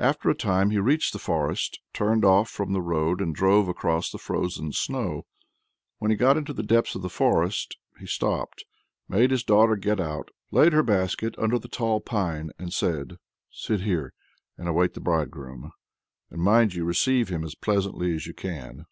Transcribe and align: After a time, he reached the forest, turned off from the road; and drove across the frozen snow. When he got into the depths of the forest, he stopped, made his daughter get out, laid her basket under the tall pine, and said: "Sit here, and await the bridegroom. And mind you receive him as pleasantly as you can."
After 0.00 0.28
a 0.28 0.34
time, 0.34 0.70
he 0.70 0.80
reached 0.80 1.12
the 1.12 1.20
forest, 1.20 1.78
turned 1.92 2.24
off 2.24 2.50
from 2.50 2.72
the 2.72 2.82
road; 2.82 3.20
and 3.20 3.32
drove 3.32 3.68
across 3.68 4.10
the 4.10 4.18
frozen 4.18 4.72
snow. 4.72 5.26
When 5.98 6.10
he 6.10 6.16
got 6.16 6.36
into 6.36 6.52
the 6.52 6.64
depths 6.64 6.96
of 6.96 7.02
the 7.02 7.08
forest, 7.08 7.76
he 7.96 8.04
stopped, 8.06 8.64
made 9.08 9.30
his 9.30 9.44
daughter 9.44 9.76
get 9.76 10.00
out, 10.00 10.32
laid 10.50 10.72
her 10.72 10.82
basket 10.82 11.36
under 11.38 11.56
the 11.56 11.68
tall 11.68 12.00
pine, 12.00 12.50
and 12.58 12.72
said: 12.72 13.18
"Sit 13.52 13.82
here, 13.82 14.12
and 14.58 14.66
await 14.66 14.94
the 14.94 15.00
bridegroom. 15.00 15.70
And 16.32 16.42
mind 16.42 16.74
you 16.74 16.84
receive 16.84 17.28
him 17.28 17.44
as 17.44 17.54
pleasantly 17.54 18.12
as 18.16 18.26
you 18.26 18.34
can." 18.34 18.86